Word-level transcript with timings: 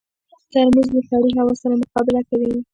ترموز 0.51 0.87
له 0.95 1.01
سړې 1.09 1.29
هوا 1.39 1.53
سره 1.61 1.73
مقابله 1.81 2.21
کوي. 2.29 2.51